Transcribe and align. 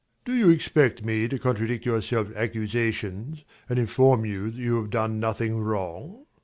ABBÉ. 0.01 0.25
Do 0.25 0.33
you 0.33 0.49
expect 0.49 1.05
me 1.05 1.27
to 1.27 1.37
contradict 1.37 1.85
your 1.85 2.01
self 2.01 2.35
accusations 2.35 3.43
and 3.69 3.77
inform 3.77 4.25
you 4.25 4.49
that 4.49 4.57
you 4.57 4.77
have 4.81 4.89
done 4.89 5.19
nothing 5.19 5.59
wrong? 5.59 6.25